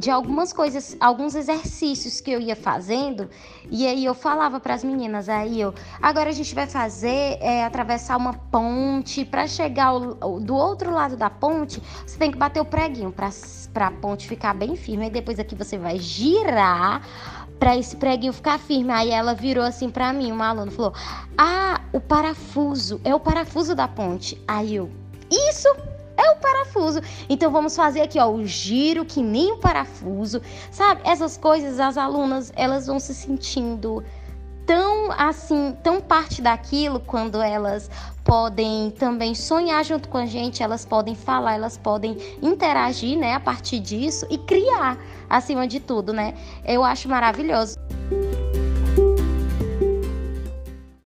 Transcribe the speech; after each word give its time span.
de 0.00 0.10
algumas 0.10 0.50
coisas, 0.50 0.96
alguns 0.98 1.34
exercícios 1.34 2.22
que 2.22 2.30
eu 2.30 2.40
ia 2.40 2.56
fazendo, 2.56 3.28
e 3.70 3.86
aí 3.86 4.02
eu 4.02 4.14
falava 4.14 4.58
para 4.58 4.72
as 4.72 4.82
meninas, 4.82 5.28
aí 5.28 5.60
eu, 5.60 5.74
agora 6.00 6.30
a 6.30 6.32
gente 6.32 6.54
vai 6.54 6.66
fazer 6.66 7.36
é, 7.38 7.66
atravessar 7.66 8.16
uma 8.16 8.32
ponte, 8.32 9.26
para 9.26 9.46
chegar 9.46 9.88
ao, 9.88 10.40
do 10.40 10.54
outro 10.54 10.90
lado 10.90 11.18
da 11.18 11.28
ponte, 11.28 11.82
você 12.06 12.16
tem 12.16 12.30
que 12.30 12.38
bater 12.38 12.60
o 12.60 12.64
preguinho 12.64 13.12
para 13.12 13.28
a 13.86 13.90
ponte 13.90 14.26
ficar 14.26 14.54
bem 14.54 14.74
firme, 14.74 15.08
e 15.08 15.10
depois 15.10 15.38
aqui 15.38 15.54
você 15.54 15.76
vai 15.76 15.98
girar 15.98 17.02
para 17.58 17.76
esse 17.76 17.94
preguinho 17.94 18.32
ficar 18.32 18.58
firme. 18.58 18.90
Aí 18.90 19.10
ela 19.10 19.34
virou 19.34 19.62
assim 19.62 19.90
para 19.90 20.14
mim, 20.14 20.32
uma 20.32 20.48
aluna 20.48 20.70
falou: 20.70 20.94
"Ah, 21.36 21.78
o 21.92 22.00
parafuso, 22.00 22.98
é 23.04 23.14
o 23.14 23.20
parafuso 23.20 23.74
da 23.74 23.86
ponte". 23.86 24.42
Aí 24.48 24.76
eu: 24.76 24.90
"Isso 25.30 25.68
parafuso. 26.40 27.00
Então 27.28 27.50
vamos 27.50 27.76
fazer 27.76 28.00
aqui, 28.00 28.18
ó, 28.18 28.28
o 28.28 28.46
giro 28.46 29.04
que 29.04 29.22
nem 29.22 29.52
o 29.52 29.58
parafuso, 29.58 30.42
sabe? 30.70 31.02
Essas 31.04 31.36
coisas 31.36 31.78
as 31.78 31.96
alunas, 31.96 32.52
elas 32.56 32.86
vão 32.86 32.98
se 32.98 33.14
sentindo 33.14 34.02
tão 34.66 35.10
assim, 35.12 35.76
tão 35.82 36.00
parte 36.00 36.40
daquilo 36.40 37.00
quando 37.00 37.42
elas 37.42 37.90
podem 38.24 38.92
também 38.92 39.34
sonhar 39.34 39.84
junto 39.84 40.08
com 40.08 40.18
a 40.18 40.26
gente, 40.26 40.62
elas 40.62 40.84
podem 40.84 41.16
falar, 41.16 41.54
elas 41.54 41.76
podem 41.76 42.16
interagir, 42.40 43.18
né, 43.18 43.34
a 43.34 43.40
partir 43.40 43.80
disso 43.80 44.26
e 44.30 44.38
criar, 44.38 44.96
acima 45.28 45.66
de 45.66 45.80
tudo, 45.80 46.12
né? 46.12 46.34
Eu 46.64 46.84
acho 46.84 47.08
maravilhoso. 47.08 47.76